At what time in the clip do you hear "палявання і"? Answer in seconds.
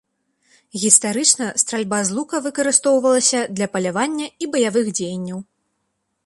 3.75-4.51